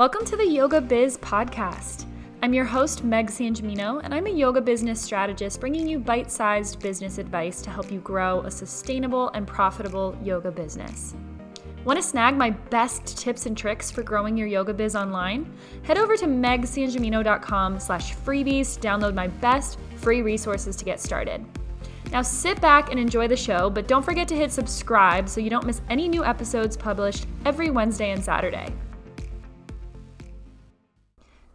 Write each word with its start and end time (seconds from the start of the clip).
Welcome 0.00 0.24
to 0.28 0.36
the 0.38 0.46
Yoga 0.46 0.80
Biz 0.80 1.18
Podcast. 1.18 2.06
I'm 2.42 2.54
your 2.54 2.64
host, 2.64 3.04
Meg 3.04 3.26
Sangimino, 3.26 4.00
and 4.02 4.14
I'm 4.14 4.26
a 4.26 4.30
yoga 4.30 4.62
business 4.62 4.98
strategist 4.98 5.60
bringing 5.60 5.86
you 5.86 5.98
bite 5.98 6.30
sized 6.30 6.80
business 6.80 7.18
advice 7.18 7.60
to 7.60 7.68
help 7.68 7.92
you 7.92 8.00
grow 8.00 8.40
a 8.40 8.50
sustainable 8.50 9.28
and 9.34 9.46
profitable 9.46 10.16
yoga 10.22 10.50
business. 10.50 11.14
Want 11.84 11.98
to 11.98 12.02
snag 12.02 12.34
my 12.34 12.48
best 12.48 13.18
tips 13.18 13.44
and 13.44 13.54
tricks 13.54 13.90
for 13.90 14.02
growing 14.02 14.38
your 14.38 14.46
yoga 14.46 14.72
biz 14.72 14.96
online? 14.96 15.52
Head 15.82 15.98
over 15.98 16.16
to 16.16 16.24
megsangimino.com 16.24 17.78
slash 17.78 18.14
freebies 18.14 18.76
to 18.76 18.80
download 18.80 19.12
my 19.12 19.26
best 19.26 19.78
free 19.96 20.22
resources 20.22 20.76
to 20.76 20.86
get 20.86 20.98
started. 20.98 21.44
Now 22.10 22.22
sit 22.22 22.58
back 22.62 22.90
and 22.90 22.98
enjoy 22.98 23.28
the 23.28 23.36
show, 23.36 23.68
but 23.68 23.86
don't 23.86 24.02
forget 24.02 24.28
to 24.28 24.34
hit 24.34 24.50
subscribe 24.50 25.28
so 25.28 25.42
you 25.42 25.50
don't 25.50 25.66
miss 25.66 25.82
any 25.90 26.08
new 26.08 26.24
episodes 26.24 26.74
published 26.74 27.26
every 27.44 27.68
Wednesday 27.68 28.12
and 28.12 28.24
Saturday. 28.24 28.72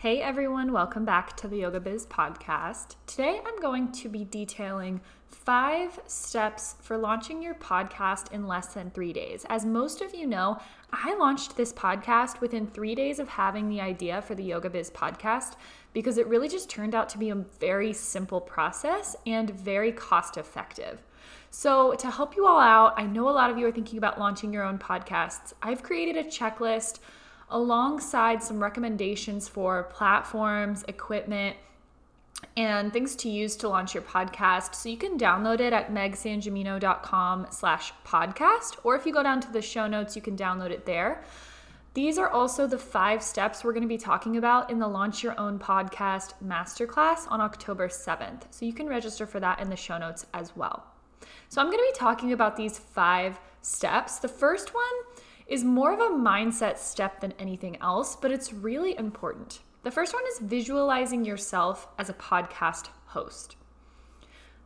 Hey 0.00 0.22
everyone, 0.22 0.72
welcome 0.72 1.04
back 1.04 1.36
to 1.36 1.46
the 1.46 1.58
Yoga 1.58 1.78
Biz 1.78 2.06
podcast. 2.06 2.96
Today 3.06 3.38
I'm 3.44 3.60
going 3.60 3.92
to 3.92 4.08
be 4.08 4.24
detailing 4.24 5.02
five 5.26 6.00
steps 6.06 6.76
for 6.80 6.96
launching 6.96 7.42
your 7.42 7.52
podcast 7.56 8.32
in 8.32 8.46
less 8.46 8.68
than 8.68 8.90
three 8.92 9.12
days. 9.12 9.44
As 9.50 9.66
most 9.66 10.00
of 10.00 10.14
you 10.14 10.26
know, 10.26 10.58
I 10.90 11.14
launched 11.16 11.54
this 11.54 11.74
podcast 11.74 12.40
within 12.40 12.66
three 12.66 12.94
days 12.94 13.18
of 13.18 13.28
having 13.28 13.68
the 13.68 13.82
idea 13.82 14.22
for 14.22 14.34
the 14.34 14.42
Yoga 14.42 14.70
Biz 14.70 14.90
podcast 14.92 15.56
because 15.92 16.16
it 16.16 16.26
really 16.28 16.48
just 16.48 16.70
turned 16.70 16.94
out 16.94 17.10
to 17.10 17.18
be 17.18 17.28
a 17.28 17.34
very 17.34 17.92
simple 17.92 18.40
process 18.40 19.14
and 19.26 19.50
very 19.50 19.92
cost 19.92 20.38
effective. 20.38 21.02
So, 21.50 21.92
to 21.96 22.10
help 22.10 22.36
you 22.36 22.46
all 22.46 22.58
out, 22.58 22.94
I 22.96 23.04
know 23.04 23.28
a 23.28 23.36
lot 23.36 23.50
of 23.50 23.58
you 23.58 23.66
are 23.66 23.72
thinking 23.72 23.98
about 23.98 24.18
launching 24.18 24.50
your 24.50 24.64
own 24.64 24.78
podcasts. 24.78 25.52
I've 25.62 25.82
created 25.82 26.16
a 26.16 26.26
checklist 26.26 27.00
alongside 27.50 28.42
some 28.42 28.62
recommendations 28.62 29.48
for 29.48 29.84
platforms, 29.84 30.84
equipment, 30.88 31.56
and 32.56 32.92
things 32.92 33.14
to 33.16 33.28
use 33.28 33.56
to 33.56 33.68
launch 33.68 33.94
your 33.94 34.02
podcast. 34.02 34.74
So 34.74 34.88
you 34.88 34.96
can 34.96 35.18
download 35.18 35.60
it 35.60 35.72
at 35.72 35.92
megsangimino.com 35.92 37.48
slash 37.50 37.92
podcast, 38.06 38.76
or 38.82 38.96
if 38.96 39.06
you 39.06 39.12
go 39.12 39.22
down 39.22 39.40
to 39.40 39.52
the 39.52 39.62
show 39.62 39.86
notes, 39.86 40.16
you 40.16 40.22
can 40.22 40.36
download 40.36 40.70
it 40.70 40.86
there. 40.86 41.22
These 41.92 42.18
are 42.18 42.28
also 42.28 42.68
the 42.68 42.78
five 42.78 43.20
steps 43.20 43.64
we're 43.64 43.72
going 43.72 43.82
to 43.82 43.88
be 43.88 43.98
talking 43.98 44.36
about 44.36 44.70
in 44.70 44.78
the 44.78 44.86
Launch 44.86 45.24
Your 45.24 45.38
Own 45.40 45.58
Podcast 45.58 46.34
Masterclass 46.44 47.26
on 47.28 47.40
October 47.40 47.88
7th. 47.88 48.42
So 48.50 48.64
you 48.64 48.72
can 48.72 48.86
register 48.86 49.26
for 49.26 49.40
that 49.40 49.58
in 49.60 49.68
the 49.68 49.76
show 49.76 49.98
notes 49.98 50.24
as 50.32 50.54
well. 50.54 50.86
So 51.48 51.60
I'm 51.60 51.66
going 51.66 51.78
to 51.78 51.92
be 51.92 51.98
talking 51.98 52.32
about 52.32 52.56
these 52.56 52.78
five 52.78 53.40
steps. 53.60 54.20
The 54.20 54.28
first 54.28 54.72
one 54.72 54.84
is 55.50 55.64
more 55.64 55.92
of 55.92 55.98
a 55.98 56.14
mindset 56.14 56.78
step 56.78 57.20
than 57.20 57.34
anything 57.38 57.76
else, 57.82 58.14
but 58.14 58.30
it's 58.30 58.52
really 58.52 58.96
important. 58.96 59.58
The 59.82 59.90
first 59.90 60.14
one 60.14 60.22
is 60.28 60.38
visualizing 60.38 61.24
yourself 61.24 61.88
as 61.98 62.08
a 62.08 62.14
podcast 62.14 62.88
host. 63.06 63.56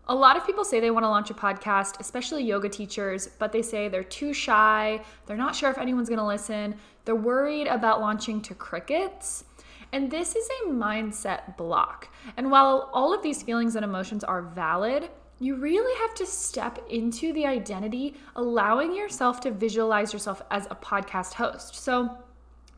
A 0.06 0.14
lot 0.14 0.36
of 0.36 0.44
people 0.44 0.62
say 0.62 0.80
they 0.80 0.90
want 0.90 1.04
to 1.04 1.08
launch 1.08 1.30
a 1.30 1.34
podcast, 1.34 1.98
especially 2.00 2.44
yoga 2.44 2.68
teachers, 2.68 3.28
but 3.38 3.50
they 3.50 3.62
say 3.62 3.88
they're 3.88 4.04
too 4.04 4.34
shy, 4.34 5.02
they're 5.24 5.38
not 5.38 5.56
sure 5.56 5.70
if 5.70 5.78
anyone's 5.78 6.10
going 6.10 6.18
to 6.18 6.26
listen, 6.26 6.76
they're 7.06 7.14
worried 7.14 7.66
about 7.66 8.02
launching 8.02 8.42
to 8.42 8.54
crickets. 8.54 9.44
And 9.92 10.10
this 10.10 10.36
is 10.36 10.46
a 10.46 10.68
mindset 10.68 11.56
block. 11.56 12.08
And 12.36 12.50
while 12.50 12.90
all 12.92 13.14
of 13.14 13.22
these 13.22 13.42
feelings 13.42 13.76
and 13.76 13.84
emotions 13.84 14.22
are 14.22 14.42
valid, 14.42 15.08
you 15.40 15.56
really 15.56 15.98
have 16.00 16.14
to 16.14 16.26
step 16.26 16.78
into 16.88 17.32
the 17.32 17.46
identity, 17.46 18.14
allowing 18.36 18.94
yourself 18.94 19.40
to 19.40 19.50
visualize 19.50 20.12
yourself 20.12 20.42
as 20.50 20.66
a 20.66 20.76
podcast 20.76 21.34
host. 21.34 21.74
So 21.74 22.18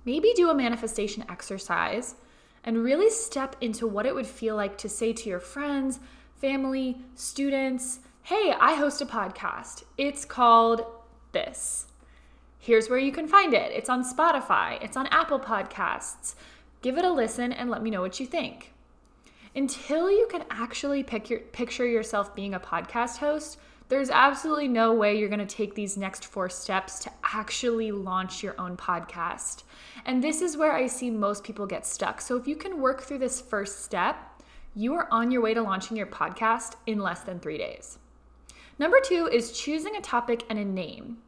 maybe 0.05 0.33
do 0.35 0.51
a 0.51 0.55
manifestation 0.55 1.25
exercise 1.29 2.15
and 2.65 2.83
really 2.83 3.11
step 3.11 3.57
into 3.61 3.87
what 3.87 4.07
it 4.07 4.15
would 4.15 4.27
feel 4.27 4.57
like 4.57 4.79
to 4.79 4.89
say 4.89 5.13
to 5.13 5.29
your 5.29 5.39
friends, 5.39 6.01
family, 6.37 6.97
students, 7.15 8.01
hey, 8.23 8.55
I 8.59 8.75
host 8.75 9.01
a 9.03 9.07
podcast. 9.07 9.85
It's 9.99 10.25
called 10.25 10.85
this. 11.33 11.87
Here's 12.59 12.89
where 12.89 12.99
you 12.99 13.13
can 13.13 13.29
find 13.29 13.55
it. 13.55 13.71
It's 13.71 13.91
on 13.91 14.03
Spotify, 14.03 14.83
it's 14.83 14.97
on 14.97 15.07
Apple 15.09 15.39
Podcasts. 15.39 16.35
Give 16.83 16.99
it 16.99 17.05
a 17.05 17.13
listen 17.13 17.53
and 17.53 17.71
let 17.71 17.83
me 17.83 17.91
know 17.91 18.01
what 18.01 18.19
you 18.19 18.27
think 18.27 18.73
until 19.57 20.11
you 20.11 20.29
can 20.31 20.45
actually 20.51 21.05
your, 21.29 21.41
picture 21.41 21.87
yourself 21.87 22.35
being 22.35 22.55
a 22.55 22.61
podcast 22.61 23.17
host, 23.17 23.59
there's 23.89 24.11
absolutely 24.11 24.69
no 24.69 24.93
way 24.93 25.19
you're 25.19 25.29
going 25.29 25.39
to 25.39 25.47
take 25.47 25.75
these 25.75 25.97
next 25.97 26.27
four 26.27 26.49
steps 26.49 26.99
to 27.01 27.11
actually 27.23 27.91
launch 27.91 28.43
your 28.43 28.61
own 28.61 28.77
podcast. 28.77 29.63
And 30.05 30.23
this 30.23 30.43
is 30.43 30.57
where 30.57 30.73
I 30.73 30.87
see 30.87 31.11
most 31.11 31.43
people 31.43 31.67
get 31.67 31.87
stuck. 31.87 32.21
So 32.21 32.37
if 32.37 32.47
you 32.47 32.57
can 32.57 32.81
work 32.81 33.03
through 33.03 33.19
this 33.19 33.41
first 33.41 33.85
step, 33.85 34.43
you 34.75 34.95
are 34.95 35.09
on 35.11 35.31
your 35.31 35.41
way 35.41 35.55
to 35.55 35.63
launching 35.63 35.97
your 35.97 36.07
podcast 36.07 36.75
in 36.87 36.99
less 36.99 37.21
than 37.21 37.41
three 37.41 37.59
days. 37.59 37.99
Number 38.79 38.99
two 39.03 39.29
is 39.33 39.59
choosing 39.59 39.97
a 39.97 40.03
topic 40.03 40.45
and 40.51 40.59
a 40.59 40.65
name. 40.65 41.19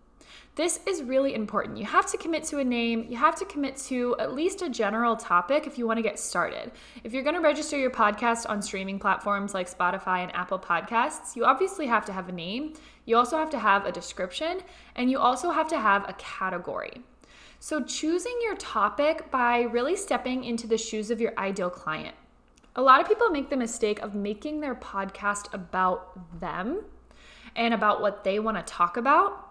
This 0.58 0.80
is 0.86 1.04
really 1.04 1.36
important. 1.36 1.78
You 1.78 1.84
have 1.84 2.06
to 2.06 2.16
commit 2.16 2.42
to 2.46 2.58
a 2.58 2.64
name, 2.64 3.06
you 3.08 3.16
have 3.16 3.36
to 3.36 3.44
commit 3.44 3.76
to 3.86 4.16
at 4.18 4.34
least 4.34 4.60
a 4.60 4.68
general 4.68 5.14
topic 5.14 5.68
if 5.68 5.78
you 5.78 5.86
want 5.86 5.98
to 5.98 6.02
get 6.02 6.18
started. 6.18 6.72
If 7.04 7.12
you're 7.12 7.22
going 7.22 7.36
to 7.36 7.40
register 7.40 7.78
your 7.78 7.92
podcast 7.92 8.44
on 8.50 8.60
streaming 8.60 8.98
platforms 8.98 9.54
like 9.54 9.70
Spotify 9.70 10.24
and 10.24 10.34
Apple 10.34 10.58
Podcasts, 10.58 11.36
you 11.36 11.44
obviously 11.44 11.86
have 11.86 12.04
to 12.06 12.12
have 12.12 12.28
a 12.28 12.32
name, 12.32 12.72
you 13.04 13.16
also 13.16 13.36
have 13.36 13.50
to 13.50 13.58
have 13.60 13.86
a 13.86 13.92
description, 13.92 14.58
and 14.96 15.08
you 15.12 15.20
also 15.20 15.52
have 15.52 15.68
to 15.68 15.78
have 15.78 16.08
a 16.08 16.14
category. 16.14 17.04
So, 17.60 17.84
choosing 17.84 18.36
your 18.42 18.56
topic 18.56 19.30
by 19.30 19.60
really 19.60 19.94
stepping 19.94 20.42
into 20.42 20.66
the 20.66 20.76
shoes 20.76 21.12
of 21.12 21.20
your 21.20 21.38
ideal 21.38 21.70
client. 21.70 22.16
A 22.74 22.82
lot 22.82 23.00
of 23.00 23.06
people 23.06 23.30
make 23.30 23.48
the 23.48 23.56
mistake 23.56 24.02
of 24.02 24.16
making 24.16 24.58
their 24.58 24.74
podcast 24.74 25.54
about 25.54 26.40
them 26.40 26.82
and 27.54 27.72
about 27.72 28.00
what 28.00 28.24
they 28.24 28.40
want 28.40 28.56
to 28.56 28.64
talk 28.64 28.96
about 28.96 29.47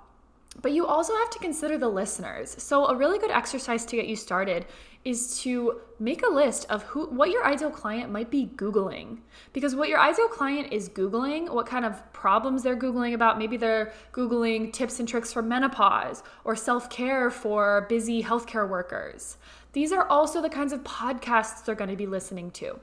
but 0.61 0.71
you 0.71 0.85
also 0.85 1.15
have 1.15 1.29
to 1.31 1.39
consider 1.39 1.77
the 1.77 1.87
listeners. 1.87 2.55
So 2.57 2.87
a 2.87 2.95
really 2.95 3.19
good 3.19 3.31
exercise 3.31 3.85
to 3.85 3.95
get 3.95 4.07
you 4.07 4.15
started 4.15 4.65
is 5.05 5.39
to 5.39 5.79
make 5.99 6.21
a 6.25 6.29
list 6.29 6.65
of 6.69 6.83
who 6.83 7.07
what 7.07 7.29
your 7.29 7.45
ideal 7.45 7.69
client 7.69 8.11
might 8.11 8.29
be 8.29 8.49
googling. 8.55 9.19
Because 9.53 9.75
what 9.75 9.87
your 9.87 9.99
ideal 9.99 10.27
client 10.27 10.73
is 10.73 10.89
googling, 10.89 11.49
what 11.49 11.65
kind 11.65 11.85
of 11.85 12.11
problems 12.11 12.63
they're 12.63 12.75
googling 12.75 13.13
about, 13.13 13.37
maybe 13.37 13.55
they're 13.55 13.93
googling 14.11 14.73
tips 14.73 14.99
and 14.99 15.07
tricks 15.07 15.31
for 15.31 15.41
menopause 15.41 16.23
or 16.43 16.55
self-care 16.55 17.31
for 17.31 17.85
busy 17.87 18.21
healthcare 18.21 18.67
workers. 18.67 19.37
These 19.71 19.91
are 19.91 20.07
also 20.07 20.41
the 20.41 20.49
kinds 20.49 20.73
of 20.73 20.83
podcasts 20.83 21.63
they're 21.63 21.75
going 21.75 21.89
to 21.89 21.95
be 21.95 22.07
listening 22.07 22.51
to. 22.51 22.79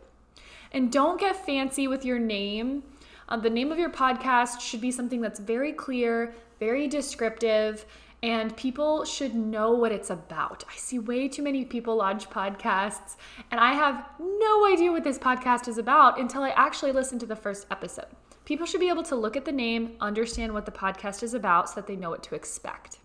And 0.72 0.90
don't 0.90 1.20
get 1.20 1.44
fancy 1.44 1.86
with 1.88 2.04
your 2.04 2.18
name. 2.18 2.84
Uh, 3.28 3.36
the 3.36 3.50
name 3.50 3.72
of 3.72 3.78
your 3.78 3.90
podcast 3.90 4.60
should 4.60 4.80
be 4.80 4.90
something 4.90 5.20
that's 5.20 5.40
very 5.40 5.72
clear, 5.72 6.34
very 6.60 6.86
descriptive, 6.86 7.86
and 8.22 8.56
people 8.56 9.04
should 9.04 9.34
know 9.34 9.72
what 9.72 9.92
it's 9.92 10.10
about. 10.10 10.64
I 10.70 10.76
see 10.76 10.98
way 10.98 11.28
too 11.28 11.42
many 11.42 11.64
people 11.64 11.96
launch 11.96 12.30
podcasts, 12.30 13.16
and 13.50 13.60
I 13.60 13.72
have 13.72 14.08
no 14.18 14.66
idea 14.66 14.90
what 14.90 15.04
this 15.04 15.18
podcast 15.18 15.68
is 15.68 15.78
about 15.78 16.18
until 16.18 16.42
I 16.42 16.50
actually 16.50 16.92
listen 16.92 17.18
to 17.18 17.26
the 17.26 17.36
first 17.36 17.66
episode. 17.70 18.06
People 18.44 18.66
should 18.66 18.80
be 18.80 18.88
able 18.88 19.02
to 19.04 19.16
look 19.16 19.36
at 19.36 19.44
the 19.44 19.52
name, 19.52 19.96
understand 20.00 20.52
what 20.52 20.66
the 20.66 20.72
podcast 20.72 21.22
is 21.22 21.34
about 21.34 21.68
so 21.68 21.76
that 21.76 21.86
they 21.86 21.96
know 21.96 22.10
what 22.10 22.22
to 22.24 22.34
expect. 22.34 22.98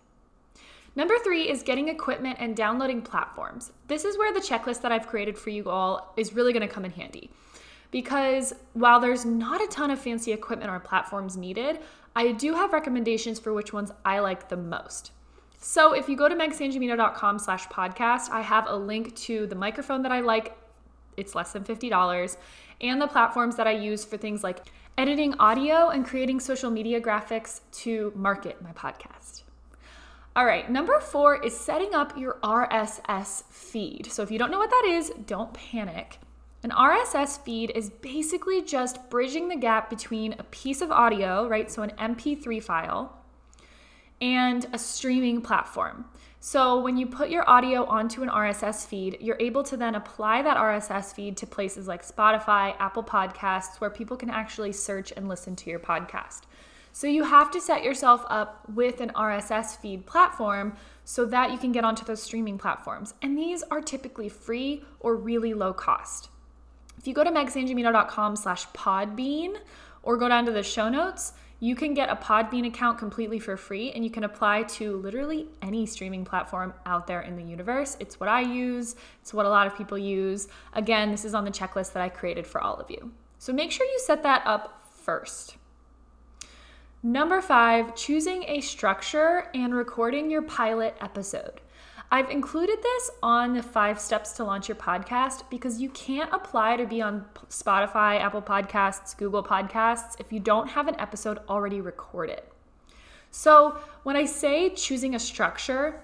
Number 0.96 1.14
three 1.22 1.48
is 1.48 1.62
getting 1.62 1.88
equipment 1.88 2.38
and 2.40 2.56
downloading 2.56 3.00
platforms. 3.00 3.72
This 3.86 4.04
is 4.04 4.18
where 4.18 4.32
the 4.34 4.40
checklist 4.40 4.82
that 4.82 4.92
I've 4.92 5.06
created 5.06 5.38
for 5.38 5.50
you 5.50 5.68
all 5.70 6.12
is 6.16 6.32
really 6.32 6.52
to 6.52 6.66
come 6.66 6.84
in 6.84 6.90
handy. 6.90 7.30
Because 7.90 8.52
while 8.74 9.00
there's 9.00 9.24
not 9.24 9.62
a 9.62 9.66
ton 9.66 9.90
of 9.90 9.98
fancy 9.98 10.32
equipment 10.32 10.70
or 10.70 10.78
platforms 10.78 11.36
needed, 11.36 11.80
I 12.14 12.32
do 12.32 12.54
have 12.54 12.72
recommendations 12.72 13.38
for 13.38 13.52
which 13.52 13.72
ones 13.72 13.92
I 14.04 14.20
like 14.20 14.48
the 14.48 14.56
most. 14.56 15.12
So 15.58 15.92
if 15.92 16.08
you 16.08 16.16
go 16.16 16.28
to 16.28 16.34
megsangimino.com 16.34 17.38
slash 17.38 17.68
podcast, 17.68 18.30
I 18.30 18.40
have 18.40 18.66
a 18.66 18.76
link 18.76 19.14
to 19.16 19.46
the 19.46 19.54
microphone 19.54 20.02
that 20.02 20.12
I 20.12 20.20
like. 20.20 20.56
It's 21.16 21.34
less 21.34 21.52
than 21.52 21.64
$50 21.64 22.36
and 22.80 23.00
the 23.00 23.06
platforms 23.06 23.56
that 23.56 23.66
I 23.66 23.72
use 23.72 24.04
for 24.04 24.16
things 24.16 24.42
like 24.42 24.66
editing 24.96 25.34
audio 25.34 25.88
and 25.88 26.04
creating 26.04 26.40
social 26.40 26.70
media 26.70 27.00
graphics 27.00 27.60
to 27.72 28.12
market 28.16 28.60
my 28.62 28.72
podcast. 28.72 29.42
All 30.34 30.44
right, 30.44 30.70
number 30.70 31.00
four 31.00 31.42
is 31.42 31.58
setting 31.58 31.94
up 31.94 32.16
your 32.16 32.38
RSS 32.42 33.44
feed. 33.50 34.06
So 34.10 34.22
if 34.22 34.30
you 34.30 34.38
don't 34.38 34.50
know 34.50 34.58
what 34.58 34.70
that 34.70 34.86
is, 34.88 35.12
don't 35.26 35.52
panic. 35.52 36.18
An 36.62 36.70
RSS 36.70 37.42
feed 37.42 37.72
is 37.74 37.88
basically 37.88 38.60
just 38.60 39.08
bridging 39.08 39.48
the 39.48 39.56
gap 39.56 39.88
between 39.88 40.34
a 40.38 40.44
piece 40.44 40.82
of 40.82 40.90
audio, 40.90 41.48
right? 41.48 41.70
So 41.70 41.82
an 41.82 41.92
MP3 41.98 42.62
file, 42.62 43.16
and 44.20 44.66
a 44.72 44.78
streaming 44.78 45.40
platform. 45.40 46.04
So 46.38 46.80
when 46.80 46.96
you 46.96 47.06
put 47.06 47.30
your 47.30 47.48
audio 47.48 47.84
onto 47.84 48.22
an 48.22 48.28
RSS 48.28 48.86
feed, 48.86 49.18
you're 49.20 49.36
able 49.40 49.62
to 49.64 49.76
then 49.76 49.94
apply 49.94 50.42
that 50.42 50.56
RSS 50.56 51.14
feed 51.14 51.36
to 51.38 51.46
places 51.46 51.88
like 51.88 52.06
Spotify, 52.06 52.74
Apple 52.78 53.02
Podcasts, 53.02 53.80
where 53.80 53.90
people 53.90 54.16
can 54.16 54.30
actually 54.30 54.72
search 54.72 55.12
and 55.16 55.28
listen 55.28 55.56
to 55.56 55.70
your 55.70 55.78
podcast. 55.78 56.42
So 56.92 57.06
you 57.06 57.24
have 57.24 57.50
to 57.52 57.60
set 57.60 57.84
yourself 57.84 58.24
up 58.28 58.68
with 58.68 59.00
an 59.00 59.12
RSS 59.14 59.76
feed 59.78 60.06
platform 60.06 60.74
so 61.04 61.24
that 61.26 61.52
you 61.52 61.58
can 61.58 61.72
get 61.72 61.84
onto 61.84 62.04
those 62.04 62.22
streaming 62.22 62.58
platforms. 62.58 63.14
And 63.22 63.38
these 63.38 63.62
are 63.70 63.80
typically 63.80 64.28
free 64.28 64.82
or 64.98 65.16
really 65.16 65.54
low 65.54 65.72
cost. 65.72 66.28
If 67.00 67.06
you 67.06 67.14
go 67.14 67.24
to 67.24 67.30
megsangimino.com 67.30 68.36
slash 68.36 68.68
podbean 68.68 69.56
or 70.02 70.18
go 70.18 70.28
down 70.28 70.44
to 70.44 70.52
the 70.52 70.62
show 70.62 70.90
notes, 70.90 71.32
you 71.58 71.74
can 71.74 71.94
get 71.94 72.10
a 72.10 72.16
Podbean 72.16 72.66
account 72.66 72.98
completely 72.98 73.38
for 73.38 73.56
free 73.56 73.90
and 73.92 74.04
you 74.04 74.10
can 74.10 74.24
apply 74.24 74.64
to 74.64 74.98
literally 74.98 75.48
any 75.62 75.86
streaming 75.86 76.26
platform 76.26 76.74
out 76.84 77.06
there 77.06 77.22
in 77.22 77.36
the 77.36 77.42
universe. 77.42 77.96
It's 78.00 78.20
what 78.20 78.28
I 78.28 78.42
use, 78.42 78.96
it's 79.22 79.32
what 79.32 79.46
a 79.46 79.48
lot 79.48 79.66
of 79.66 79.74
people 79.74 79.96
use. 79.96 80.48
Again, 80.74 81.10
this 81.10 81.24
is 81.24 81.32
on 81.32 81.46
the 81.46 81.50
checklist 81.50 81.94
that 81.94 82.02
I 82.02 82.10
created 82.10 82.46
for 82.46 82.60
all 82.60 82.76
of 82.76 82.90
you. 82.90 83.12
So 83.38 83.54
make 83.54 83.72
sure 83.72 83.86
you 83.86 83.98
set 84.00 84.22
that 84.24 84.42
up 84.44 84.84
first. 84.90 85.56
Number 87.02 87.40
five, 87.40 87.96
choosing 87.96 88.44
a 88.44 88.60
structure 88.60 89.48
and 89.54 89.74
recording 89.74 90.30
your 90.30 90.42
pilot 90.42 90.94
episode. 91.00 91.62
I've 92.12 92.28
included 92.28 92.82
this 92.82 93.10
on 93.22 93.54
the 93.54 93.62
five 93.62 94.00
steps 94.00 94.32
to 94.32 94.44
launch 94.44 94.68
your 94.68 94.74
podcast 94.74 95.44
because 95.48 95.80
you 95.80 95.90
can't 95.90 96.28
apply 96.32 96.76
to 96.76 96.84
be 96.84 97.00
on 97.00 97.24
Spotify, 97.48 98.20
Apple 98.20 98.42
Podcasts, 98.42 99.16
Google 99.16 99.44
Podcasts 99.44 100.18
if 100.18 100.32
you 100.32 100.40
don't 100.40 100.68
have 100.68 100.88
an 100.88 100.98
episode 100.98 101.38
already 101.48 101.80
recorded. 101.80 102.42
So, 103.30 103.78
when 104.02 104.16
I 104.16 104.24
say 104.24 104.70
choosing 104.70 105.14
a 105.14 105.20
structure, 105.20 106.00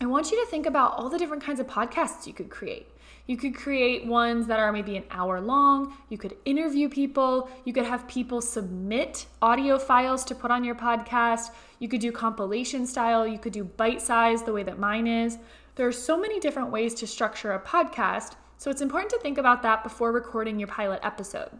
I 0.00 0.06
want 0.06 0.30
you 0.30 0.40
to 0.44 0.48
think 0.48 0.64
about 0.64 0.92
all 0.92 1.08
the 1.08 1.18
different 1.18 1.42
kinds 1.42 1.58
of 1.58 1.66
podcasts 1.66 2.24
you 2.24 2.32
could 2.32 2.48
create. 2.48 2.86
You 3.26 3.36
could 3.36 3.54
create 3.54 4.04
ones 4.04 4.48
that 4.48 4.58
are 4.58 4.72
maybe 4.72 4.96
an 4.96 5.04
hour 5.10 5.40
long. 5.40 5.96
You 6.08 6.18
could 6.18 6.36
interview 6.44 6.88
people. 6.88 7.48
You 7.64 7.72
could 7.72 7.84
have 7.84 8.08
people 8.08 8.40
submit 8.40 9.26
audio 9.40 9.78
files 9.78 10.24
to 10.24 10.34
put 10.34 10.50
on 10.50 10.64
your 10.64 10.74
podcast. 10.74 11.50
You 11.78 11.88
could 11.88 12.00
do 12.00 12.10
compilation 12.10 12.86
style. 12.86 13.26
You 13.26 13.38
could 13.38 13.52
do 13.52 13.64
bite 13.64 14.02
size 14.02 14.42
the 14.42 14.52
way 14.52 14.64
that 14.64 14.78
mine 14.78 15.06
is. 15.06 15.38
There 15.76 15.86
are 15.86 15.92
so 15.92 16.18
many 16.18 16.40
different 16.40 16.70
ways 16.70 16.94
to 16.94 17.06
structure 17.06 17.52
a 17.52 17.60
podcast. 17.60 18.34
So 18.58 18.70
it's 18.70 18.82
important 18.82 19.10
to 19.12 19.18
think 19.18 19.38
about 19.38 19.62
that 19.62 19.82
before 19.82 20.12
recording 20.12 20.58
your 20.58 20.68
pilot 20.68 21.00
episode 21.02 21.50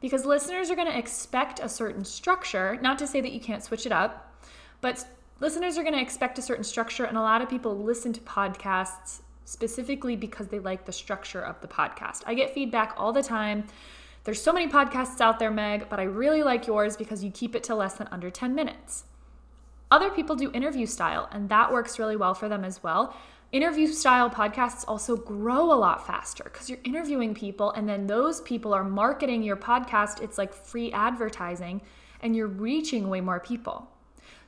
because 0.00 0.24
listeners 0.24 0.70
are 0.70 0.74
going 0.74 0.90
to 0.90 0.98
expect 0.98 1.60
a 1.60 1.68
certain 1.68 2.04
structure. 2.04 2.78
Not 2.82 2.98
to 2.98 3.06
say 3.06 3.20
that 3.20 3.32
you 3.32 3.40
can't 3.40 3.62
switch 3.62 3.86
it 3.86 3.92
up, 3.92 4.34
but 4.80 5.06
listeners 5.40 5.76
are 5.78 5.82
going 5.82 5.94
to 5.94 6.00
expect 6.00 6.38
a 6.38 6.42
certain 6.42 6.64
structure. 6.64 7.04
And 7.04 7.16
a 7.16 7.22
lot 7.22 7.42
of 7.42 7.50
people 7.50 7.76
listen 7.76 8.12
to 8.14 8.20
podcasts 8.20 9.20
specifically 9.44 10.16
because 10.16 10.48
they 10.48 10.58
like 10.58 10.84
the 10.84 10.92
structure 10.92 11.40
of 11.40 11.60
the 11.60 11.68
podcast. 11.68 12.22
I 12.26 12.34
get 12.34 12.54
feedback 12.54 12.94
all 12.96 13.12
the 13.12 13.22
time. 13.22 13.64
There's 14.24 14.42
so 14.42 14.52
many 14.52 14.68
podcasts 14.68 15.20
out 15.20 15.38
there, 15.38 15.50
Meg, 15.50 15.88
but 15.88 15.98
I 15.98 16.04
really 16.04 16.42
like 16.42 16.66
yours 16.66 16.96
because 16.96 17.24
you 17.24 17.30
keep 17.30 17.54
it 17.54 17.64
to 17.64 17.74
less 17.74 17.94
than 17.94 18.08
under 18.10 18.30
10 18.30 18.54
minutes. 18.54 19.04
Other 19.90 20.10
people 20.10 20.36
do 20.36 20.52
interview 20.52 20.86
style, 20.86 21.28
and 21.32 21.48
that 21.48 21.72
works 21.72 21.98
really 21.98 22.16
well 22.16 22.34
for 22.34 22.48
them 22.48 22.64
as 22.64 22.82
well. 22.82 23.16
Interview 23.50 23.88
style 23.88 24.30
podcasts 24.30 24.84
also 24.86 25.16
grow 25.16 25.72
a 25.72 25.74
lot 25.74 26.06
faster 26.06 26.44
because 26.44 26.70
you're 26.70 26.78
interviewing 26.84 27.34
people, 27.34 27.72
and 27.72 27.88
then 27.88 28.06
those 28.06 28.40
people 28.42 28.72
are 28.72 28.84
marketing 28.84 29.42
your 29.42 29.56
podcast. 29.56 30.22
It's 30.22 30.38
like 30.38 30.54
free 30.54 30.92
advertising, 30.92 31.80
and 32.22 32.36
you're 32.36 32.46
reaching 32.46 33.08
way 33.08 33.20
more 33.20 33.40
people. 33.40 33.90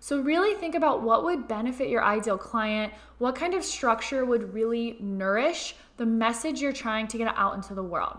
So, 0.03 0.21
really 0.21 0.55
think 0.57 0.75
about 0.75 1.03
what 1.03 1.23
would 1.23 1.47
benefit 1.47 1.89
your 1.89 2.03
ideal 2.03 2.37
client, 2.37 2.93
what 3.19 3.37
kind 3.37 3.55
of 3.55 3.63
structure 3.63 4.25
would 4.25 4.53
really 4.53 4.97
nourish 4.99 5.77
the 5.97 6.05
message 6.05 6.61
you're 6.61 6.73
trying 6.73 7.07
to 7.07 7.19
get 7.19 7.33
out 7.37 7.55
into 7.55 7.73
the 7.73 7.85
world. 7.85 8.17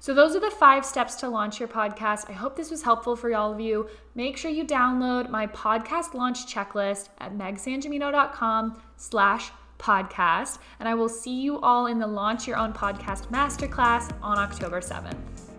So, 0.00 0.14
those 0.14 0.34
are 0.34 0.40
the 0.40 0.50
five 0.50 0.86
steps 0.86 1.16
to 1.16 1.28
launch 1.28 1.60
your 1.60 1.68
podcast. 1.68 2.30
I 2.30 2.32
hope 2.32 2.56
this 2.56 2.70
was 2.70 2.82
helpful 2.82 3.14
for 3.14 3.34
all 3.34 3.52
of 3.52 3.60
you. 3.60 3.90
Make 4.14 4.38
sure 4.38 4.50
you 4.50 4.64
download 4.64 5.28
my 5.28 5.46
podcast 5.48 6.14
launch 6.14 6.46
checklist 6.46 7.10
at 7.18 7.36
megsangimino.com 7.36 8.80
slash 8.96 9.52
podcast. 9.78 10.60
And 10.80 10.88
I 10.88 10.94
will 10.94 11.10
see 11.10 11.42
you 11.42 11.60
all 11.60 11.88
in 11.88 11.98
the 11.98 12.06
Launch 12.06 12.46
Your 12.46 12.56
Own 12.56 12.72
Podcast 12.72 13.26
Masterclass 13.26 14.10
on 14.22 14.38
October 14.38 14.80
7th. 14.80 15.51